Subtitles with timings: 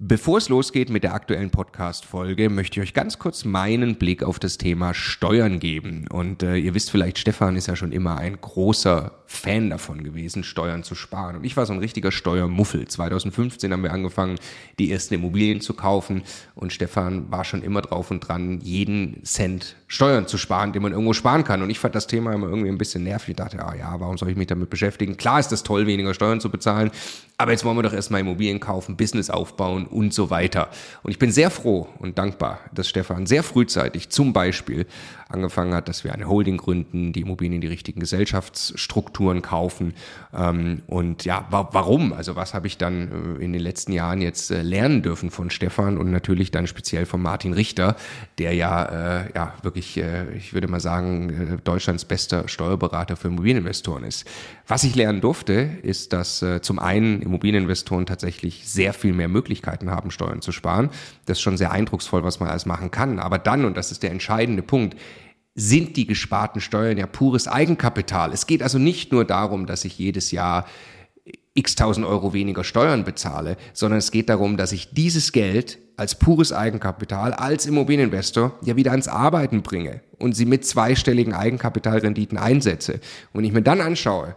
[0.00, 4.38] Bevor es losgeht mit der aktuellen Podcast-Folge, möchte ich euch ganz kurz meinen Blick auf
[4.38, 6.06] das Thema Steuern geben.
[6.08, 10.44] Und äh, ihr wisst vielleicht, Stefan ist ja schon immer ein großer Fan davon gewesen,
[10.44, 11.34] Steuern zu sparen.
[11.34, 12.86] Und ich war so ein richtiger Steuermuffel.
[12.86, 14.38] 2015 haben wir angefangen,
[14.78, 16.22] die ersten Immobilien zu kaufen.
[16.54, 20.92] Und Stefan war schon immer drauf und dran, jeden Cent Steuern zu sparen, den man
[20.92, 21.60] irgendwo sparen kann.
[21.60, 23.30] Und ich fand das Thema immer irgendwie ein bisschen nervig.
[23.30, 25.16] Ich dachte, ah ja, warum soll ich mich damit beschäftigen?
[25.16, 26.92] Klar ist es toll, weniger Steuern zu bezahlen.
[27.36, 30.68] Aber jetzt wollen wir doch erstmal Immobilien kaufen, Business aufbauen und so weiter.
[31.02, 34.86] Und ich bin sehr froh und dankbar, dass Stefan sehr frühzeitig zum Beispiel
[35.28, 39.94] angefangen hat, dass wir eine Holding gründen, die Immobilien in die richtigen Gesellschaftsstrukturen kaufen.
[40.34, 42.12] Ähm, und ja, wa warum?
[42.12, 45.50] Also was habe ich dann äh, in den letzten Jahren jetzt äh, lernen dürfen von
[45.50, 47.96] Stefan und natürlich dann speziell von Martin Richter,
[48.38, 48.84] der ja,
[49.20, 49.98] äh, ja wirklich,
[50.36, 54.26] ich würde mal sagen, Deutschlands bester Steuerberater für Immobilieninvestoren ist.
[54.66, 60.10] Was ich lernen durfte, ist, dass zum einen Immobilieninvestoren tatsächlich sehr viel mehr Möglichkeiten haben,
[60.10, 60.90] Steuern zu sparen.
[61.26, 63.18] Das ist schon sehr eindrucksvoll, was man alles machen kann.
[63.18, 64.96] Aber dann, und das ist der entscheidende Punkt,
[65.54, 68.32] sind die gesparten Steuern ja pures Eigenkapital.
[68.32, 70.66] Es geht also nicht nur darum, dass ich jedes Jahr
[71.54, 76.14] x tausend Euro weniger Steuern bezahle, sondern es geht darum, dass ich dieses Geld als
[76.14, 83.00] pures Eigenkapital, als Immobilieninvestor ja wieder ans Arbeiten bringe und sie mit zweistelligen Eigenkapitalrenditen einsetze.
[83.32, 84.36] Und ich mir dann anschaue,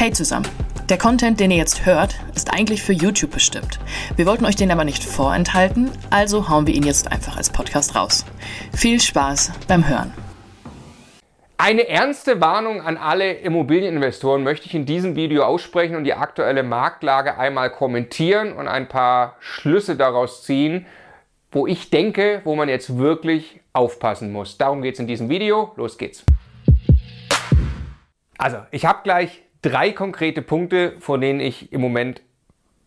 [0.00, 0.48] Hey zusammen!
[0.88, 3.78] Der Content, den ihr jetzt hört, ist eigentlich für YouTube bestimmt.
[4.16, 7.94] Wir wollten euch den aber nicht vorenthalten, also hauen wir ihn jetzt einfach als Podcast
[7.94, 8.24] raus.
[8.74, 10.14] Viel Spaß beim Hören!
[11.58, 16.62] Eine ernste Warnung an alle Immobilieninvestoren möchte ich in diesem Video aussprechen und die aktuelle
[16.62, 20.86] Marktlage einmal kommentieren und ein paar Schlüsse daraus ziehen,
[21.52, 24.56] wo ich denke, wo man jetzt wirklich aufpassen muss.
[24.56, 25.72] Darum geht es in diesem Video.
[25.76, 26.24] Los geht's!
[28.38, 32.22] Also, ich habe gleich drei konkrete Punkte, vor denen ich im Moment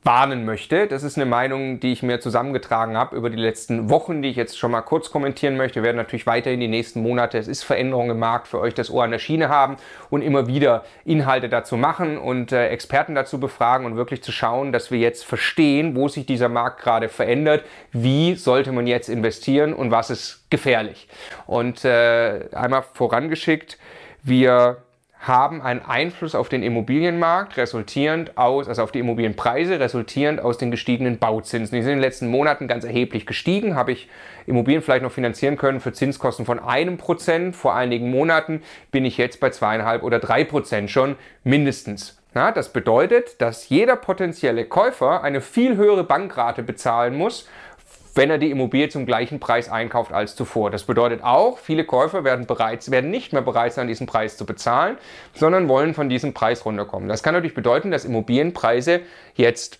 [0.05, 0.87] warnen möchte.
[0.87, 4.35] Das ist eine Meinung, die ich mir zusammengetragen habe über die letzten Wochen, die ich
[4.35, 5.75] jetzt schon mal kurz kommentieren möchte.
[5.75, 8.91] Wir werden natürlich weiterhin die nächsten Monate, es ist Veränderung im Markt, für euch das
[8.91, 9.77] Ohr an der Schiene haben
[10.09, 14.73] und immer wieder Inhalte dazu machen und äh, Experten dazu befragen und wirklich zu schauen,
[14.73, 19.73] dass wir jetzt verstehen, wo sich dieser Markt gerade verändert, wie sollte man jetzt investieren
[19.73, 21.07] und was ist gefährlich.
[21.47, 23.77] Und äh, einmal vorangeschickt,
[24.21, 24.83] wir
[25.23, 30.69] haben einen Einfluss auf den Immobilienmarkt, resultierend aus, also auf die Immobilienpreise, resultierend aus den
[30.69, 31.75] gestiegenen Bauzinsen.
[31.75, 33.75] Die sind in den letzten Monaten ganz erheblich gestiegen.
[33.75, 34.09] Habe ich
[34.47, 37.55] Immobilien vielleicht noch finanzieren können für Zinskosten von einem Prozent.
[37.55, 38.61] Vor einigen Monaten
[38.91, 42.19] bin ich jetzt bei zweieinhalb oder drei Prozent schon mindestens.
[42.35, 47.47] Ja, das bedeutet, dass jeder potenzielle Käufer eine viel höhere Bankrate bezahlen muss,
[48.15, 50.69] wenn er die Immobilie zum gleichen Preis einkauft als zuvor.
[50.69, 54.45] Das bedeutet auch, viele Käufer werden, bereits, werden nicht mehr bereit sein, diesen Preis zu
[54.45, 54.97] bezahlen,
[55.33, 57.09] sondern wollen von diesem Preis runterkommen.
[57.09, 59.01] Das kann natürlich bedeuten, dass Immobilienpreise
[59.35, 59.79] jetzt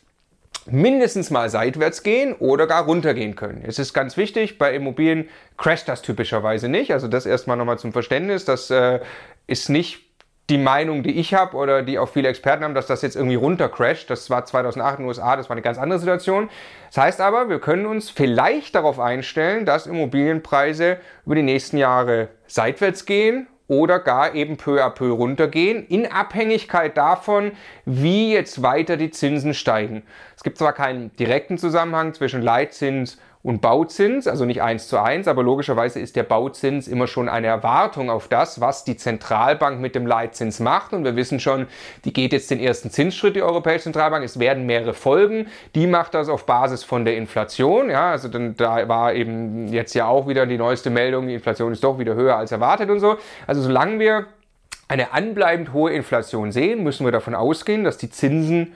[0.66, 3.64] mindestens mal seitwärts gehen oder gar runtergehen können.
[3.68, 6.94] Es ist ganz wichtig, bei Immobilien crasht das typischerweise nicht.
[6.94, 8.46] Also das erstmal nochmal zum Verständnis.
[8.46, 9.00] Das äh,
[9.46, 10.02] ist nicht
[10.50, 13.36] die Meinung, die ich habe oder die auch viele Experten haben, dass das jetzt irgendwie
[13.36, 14.10] runtercrasht.
[14.10, 16.50] Das war 2008 in den USA, das war eine ganz andere Situation.
[16.88, 22.30] Das heißt aber, wir können uns vielleicht darauf einstellen, dass Immobilienpreise über die nächsten Jahre
[22.48, 27.54] seitwärts gehen oder gar eben peu à peu runtergehen, in Abhängigkeit davon,
[27.86, 30.04] wie jetzt weiter die Zinsen steigen.
[30.36, 35.28] Es gibt zwar keinen direkten Zusammenhang zwischen Leitzins und Bauzins, also nicht eins zu eins,
[35.28, 39.96] aber logischerweise ist der Bauzins immer schon eine Erwartung auf das, was die Zentralbank mit
[39.96, 40.94] dem Leitzins macht.
[40.94, 41.68] Und wir wissen schon,
[42.06, 44.24] die geht jetzt den ersten Zinsschritt, die Europäische Zentralbank.
[44.24, 45.48] Es werden mehrere Folgen.
[45.76, 47.90] Die macht das auf Basis von der Inflation.
[47.90, 51.74] Ja, also dann, da war eben jetzt ja auch wieder die neueste Meldung, die Inflation
[51.74, 53.18] ist doch wieder höher als erwartet und so.
[53.46, 54.28] Also solange wir
[54.88, 58.74] eine anbleibend hohe Inflation sehen, müssen wir davon ausgehen, dass die Zinsen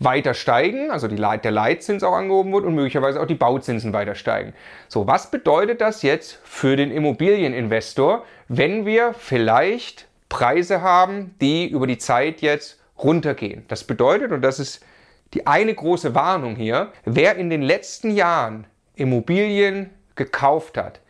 [0.00, 4.14] weiter steigen, also Leit der Leitzins auch angehoben wird und möglicherweise auch die Bauzinsen weiter
[4.14, 4.54] steigen.
[4.88, 11.86] So, was bedeutet das jetzt für den Immobilieninvestor, wenn wir vielleicht Preise haben, die über
[11.86, 13.66] die Zeit jetzt runtergehen?
[13.68, 14.82] Das bedeutet, und das ist
[15.34, 21.00] die eine große Warnung hier, wer in den letzten Jahren Immobilien gekauft hat,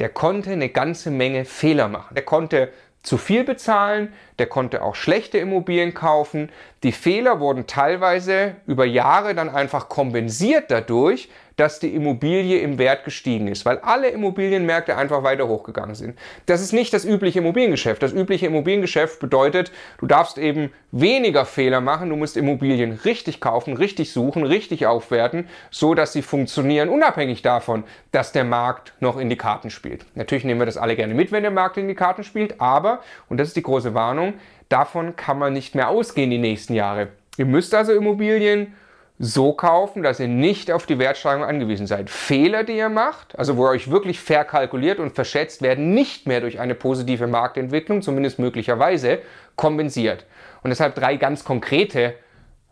[0.00, 2.14] der konnte eine ganze Menge Fehler machen.
[2.14, 6.50] Der konnte zu viel bezahlen, der konnte auch schlechte Immobilien kaufen.
[6.82, 13.04] Die Fehler wurden teilweise über Jahre dann einfach kompensiert dadurch, dass die Immobilie im Wert
[13.04, 16.18] gestiegen ist, weil alle Immobilienmärkte einfach weiter hochgegangen sind.
[16.46, 18.02] Das ist nicht das übliche Immobiliengeschäft.
[18.02, 23.74] Das übliche Immobiliengeschäft bedeutet, du darfst eben weniger Fehler machen, du musst Immobilien richtig kaufen,
[23.76, 29.28] richtig suchen, richtig aufwerten, so dass sie funktionieren, unabhängig davon, dass der Markt noch in
[29.28, 30.06] die Karten spielt.
[30.14, 33.00] Natürlich nehmen wir das alle gerne mit, wenn der Markt in die Karten spielt, aber,
[33.28, 34.32] und das ist die große Warnung,
[34.70, 37.08] davon kann man nicht mehr ausgehen die nächsten Jahre.
[37.36, 38.74] Ihr müsst also Immobilien
[39.22, 42.08] so kaufen, dass ihr nicht auf die Wertsteigerung angewiesen seid.
[42.08, 46.40] Fehler, die ihr macht, also wo ihr euch wirklich verkalkuliert und verschätzt, werden nicht mehr
[46.40, 49.18] durch eine positive Marktentwicklung, zumindest möglicherweise,
[49.56, 50.24] kompensiert.
[50.62, 52.14] Und deshalb drei ganz konkrete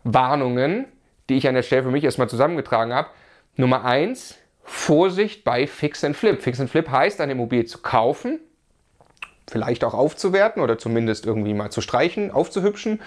[0.05, 0.87] Warnungen,
[1.29, 3.11] die ich an der Stelle für mich erstmal zusammengetragen habe.
[3.56, 6.41] Nummer eins, Vorsicht bei Fix and Flip.
[6.41, 8.41] Fix and Flip heißt, eine Immobilie zu kaufen,
[9.51, 13.03] vielleicht auch aufzuwerten oder zumindest irgendwie mal zu streichen, aufzuhübschen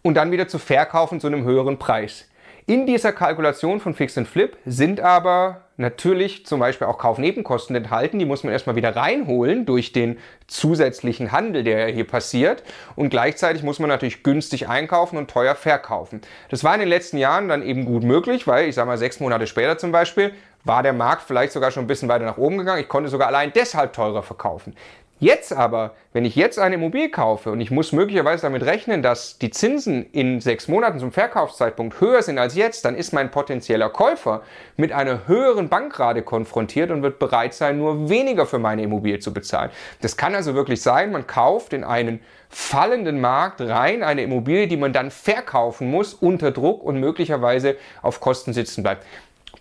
[0.00, 2.28] und dann wieder zu verkaufen zu einem höheren Preis.
[2.66, 8.20] In dieser Kalkulation von Fix and Flip sind aber natürlich zum Beispiel auch Kaufnebenkosten enthalten.
[8.20, 12.62] Die muss man erstmal wieder reinholen durch den zusätzlichen Handel, der hier passiert.
[12.94, 16.20] Und gleichzeitig muss man natürlich günstig einkaufen und teuer verkaufen.
[16.50, 19.18] Das war in den letzten Jahren dann eben gut möglich, weil ich sage mal sechs
[19.18, 20.32] Monate später zum Beispiel
[20.64, 22.80] war der Markt vielleicht sogar schon ein bisschen weiter nach oben gegangen.
[22.80, 24.76] Ich konnte sogar allein deshalb teurer verkaufen.
[25.22, 29.38] Jetzt aber, wenn ich jetzt eine Immobilie kaufe und ich muss möglicherweise damit rechnen, dass
[29.38, 33.88] die Zinsen in sechs Monaten zum Verkaufszeitpunkt höher sind als jetzt, dann ist mein potenzieller
[33.88, 34.42] Käufer
[34.76, 39.32] mit einer höheren Bankrate konfrontiert und wird bereit sein, nur weniger für meine Immobilie zu
[39.32, 39.70] bezahlen.
[40.00, 42.18] Das kann also wirklich sein, man kauft in einen
[42.48, 48.18] fallenden Markt rein eine Immobilie, die man dann verkaufen muss unter Druck und möglicherweise auf
[48.18, 49.06] Kosten sitzen bleibt.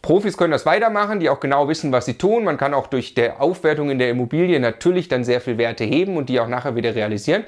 [0.02, 2.44] Profis können das weitermachen, die auch genau wissen, was sie tun.
[2.44, 6.18] Man kann auch durch der Aufwertung in der Immobilie natürlich dann sehr viel Werte heben
[6.18, 7.46] und die auch nachher wieder realisieren.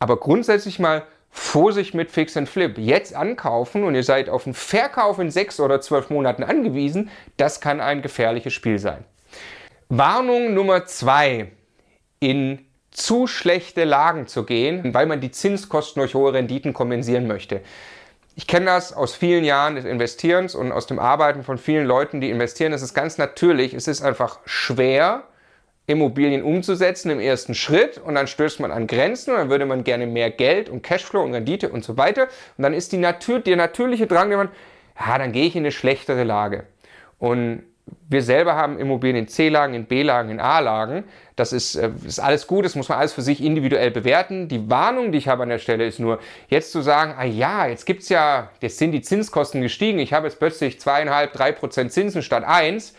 [0.00, 2.76] Aber grundsätzlich mal Vorsicht mit Fix and Flip.
[2.76, 7.60] Jetzt ankaufen und ihr seid auf einen Verkauf in sechs oder zwölf Monaten angewiesen, das
[7.60, 9.04] kann ein gefährliches Spiel sein.
[9.88, 11.52] Warnung Nummer zwei.
[12.20, 17.62] In zu schlechte Lagen zu gehen, weil man die Zinskosten durch hohe Renditen kompensieren möchte.
[18.34, 22.20] Ich kenne das aus vielen Jahren des Investierens und aus dem Arbeiten von vielen Leuten,
[22.20, 22.72] die investieren.
[22.72, 25.24] Es ist ganz natürlich, es ist einfach schwer,
[25.86, 29.84] Immobilien umzusetzen im ersten Schritt und dann stößt man an Grenzen und dann würde man
[29.84, 32.28] gerne mehr Geld und Cashflow und Rendite und so weiter.
[32.56, 34.48] Und dann ist die Natur, der natürliche Drang, der man,
[34.98, 36.64] ja, dann gehe ich in eine schlechtere Lage.
[37.18, 37.64] Und
[38.08, 41.04] wir selber haben Immobilien in C-Lagen, in B-Lagen, in A-Lagen.
[41.34, 44.48] Das ist, äh, ist alles gut, das muss man alles für sich individuell bewerten.
[44.48, 47.66] Die Warnung, die ich habe an der Stelle, ist nur, jetzt zu sagen, ah ja,
[47.66, 51.92] jetzt gibt's ja, jetzt sind die Zinskosten gestiegen, ich habe jetzt plötzlich zweieinhalb, drei Prozent
[51.92, 52.94] Zinsen statt eins.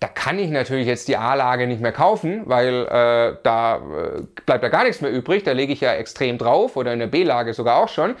[0.00, 4.62] Da kann ich natürlich jetzt die A-Lage nicht mehr kaufen, weil äh, da äh, bleibt
[4.62, 5.44] da gar nichts mehr übrig.
[5.44, 8.14] Da lege ich ja extrem drauf oder in der B-Lage sogar auch schon.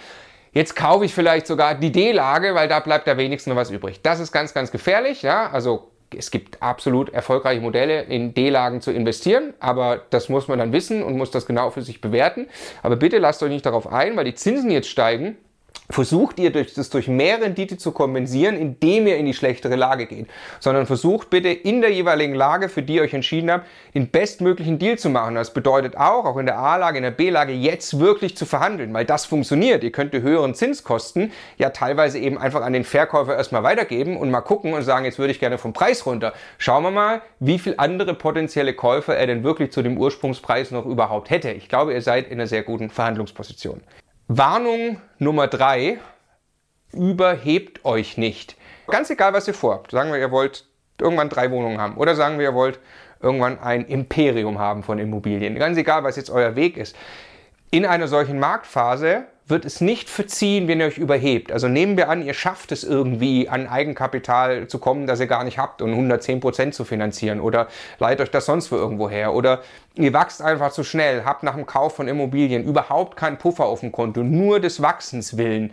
[0.54, 4.00] Jetzt kaufe ich vielleicht sogar die D-Lage, weil da bleibt da wenigstens noch was übrig.
[4.02, 5.22] Das ist ganz, ganz gefährlich.
[5.22, 5.50] Ja?
[5.50, 10.72] Also es gibt absolut erfolgreiche Modelle, in D-Lagen zu investieren, aber das muss man dann
[10.72, 12.46] wissen und muss das genau für sich bewerten.
[12.84, 15.36] Aber bitte lasst euch nicht darauf ein, weil die Zinsen jetzt steigen
[15.90, 20.28] versucht ihr das durch mehr Rendite zu kompensieren, indem ihr in die schlechtere Lage geht,
[20.60, 24.78] sondern versucht bitte in der jeweiligen Lage, für die ihr euch entschieden habt, den bestmöglichen
[24.78, 25.34] Deal zu machen.
[25.34, 29.04] Das bedeutet auch, auch in der A-Lage, in der B-Lage jetzt wirklich zu verhandeln, weil
[29.04, 29.84] das funktioniert.
[29.84, 34.30] Ihr könnt die höheren Zinskosten ja teilweise eben einfach an den Verkäufer erstmal weitergeben und
[34.30, 36.32] mal gucken und sagen, jetzt würde ich gerne vom Preis runter.
[36.58, 40.86] Schauen wir mal, wie viel andere potenzielle Käufer er denn wirklich zu dem Ursprungspreis noch
[40.86, 41.50] überhaupt hätte.
[41.50, 43.82] Ich glaube, ihr seid in einer sehr guten Verhandlungsposition.
[44.28, 45.98] Warnung Nummer drei,
[46.92, 48.56] überhebt euch nicht.
[48.86, 49.90] Ganz egal, was ihr vorhabt.
[49.90, 50.64] Sagen wir, ihr wollt
[50.98, 52.80] irgendwann drei Wohnungen haben oder sagen wir, ihr wollt
[53.20, 55.56] irgendwann ein Imperium haben von Immobilien.
[55.56, 56.96] Ganz egal, was jetzt euer Weg ist.
[57.70, 61.52] In einer solchen Marktphase wird es nicht verziehen, wenn ihr euch überhebt.
[61.52, 65.44] Also nehmen wir an, ihr schafft es irgendwie, an Eigenkapital zu kommen, das ihr gar
[65.44, 69.34] nicht habt und 110 Prozent zu finanzieren oder leiht euch das sonst wo irgendwo her
[69.34, 69.62] oder
[69.96, 73.80] ihr wachst einfach zu schnell, habt nach dem Kauf von Immobilien überhaupt keinen Puffer auf
[73.80, 75.72] dem Konto, nur des Wachsens willen.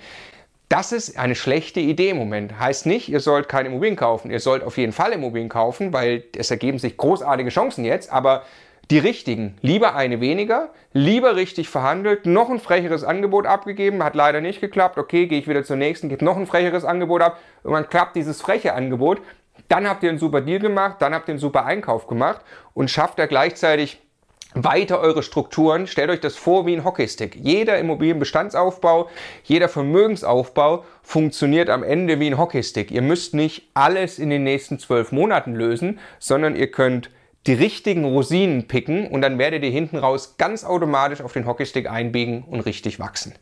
[0.68, 2.58] Das ist eine schlechte Idee im Moment.
[2.60, 4.32] Heißt nicht, ihr sollt keine Immobilien kaufen.
[4.32, 8.44] Ihr sollt auf jeden Fall Immobilien kaufen, weil es ergeben sich großartige Chancen jetzt, aber
[8.90, 9.58] die richtigen.
[9.62, 14.98] Lieber eine weniger, lieber richtig verhandelt, noch ein frecheres Angebot abgegeben, hat leider nicht geklappt.
[14.98, 17.40] Okay, gehe ich wieder zur nächsten, gibt noch ein frecheres Angebot ab.
[17.64, 19.22] Irgendwann klappt dieses freche Angebot.
[19.70, 22.42] Dann habt ihr einen super Deal gemacht, dann habt ihr einen super Einkauf gemacht
[22.74, 24.02] und schafft da gleichzeitig
[24.54, 25.88] weiter eure Strukturen.
[25.88, 27.36] Stellt euch das vor wie ein Hockeystick.
[27.36, 29.10] Jeder Immobilienbestandsaufbau,
[29.44, 32.92] jeder Vermögensaufbau funktioniert am Ende wie ein Hockeystick.
[32.92, 37.10] Ihr müsst nicht alles in den nächsten zwölf Monaten lösen, sondern ihr könnt
[37.48, 41.90] die richtigen Rosinen picken und dann werdet ihr hinten raus ganz automatisch auf den Hockeystick
[41.90, 43.34] einbiegen und richtig wachsen.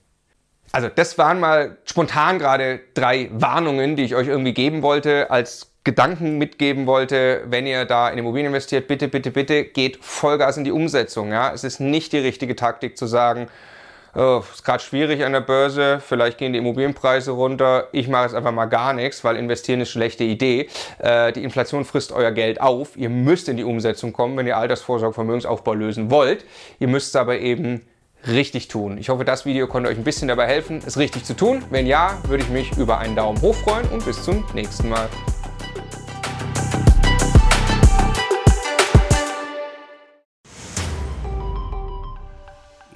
[0.72, 5.72] Also das waren mal spontan gerade drei Warnungen, die ich euch irgendwie geben wollte, als
[5.84, 10.63] Gedanken mitgeben wollte, wenn ihr da in Immobilien investiert, bitte, bitte, bitte geht Vollgas in
[10.63, 11.32] die Umsetzung.
[11.32, 11.51] Ja?
[11.53, 13.48] Es ist nicht die richtige Taktik zu sagen,
[14.15, 18.35] oh, ist gerade schwierig an der Börse, vielleicht gehen die Immobilienpreise runter, ich mache jetzt
[18.35, 20.69] einfach mal gar nichts, weil investieren ist eine schlechte Idee.
[20.99, 22.97] Äh, die Inflation frisst euer Geld auf.
[22.97, 26.45] Ihr müsst in die Umsetzung kommen, wenn ihr Altersvorsorge, Vermögensaufbau lösen wollt.
[26.79, 27.81] Ihr müsst es aber eben
[28.27, 28.97] richtig tun.
[28.97, 31.63] Ich hoffe, das Video konnte euch ein bisschen dabei helfen, es richtig zu tun.
[31.69, 35.07] Wenn ja, würde ich mich über einen Daumen hoch freuen und bis zum nächsten Mal.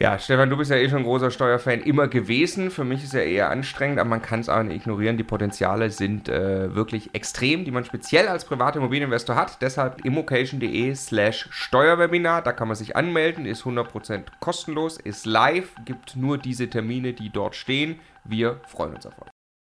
[0.00, 2.72] Ja, Stefan, du bist ja eh schon ein großer Steuerfan immer gewesen.
[2.72, 5.16] Für mich ist er eher anstrengend, aber man kann es auch nicht ignorieren.
[5.16, 9.62] Die Potenziale sind äh, wirklich extrem, die man speziell als privater Immobilieninvestor hat.
[9.62, 12.42] Deshalb immocation.de slash Steuerwebinar.
[12.42, 17.30] Da kann man sich anmelden, ist 100% kostenlos, ist live, gibt nur diese Termine, die
[17.30, 18.00] dort stehen.
[18.24, 19.33] Wir freuen uns auf euch.